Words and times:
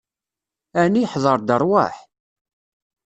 Ɛni 0.81 0.99
iḥder-d 1.03 1.49
rrwaḥ? 1.61 1.95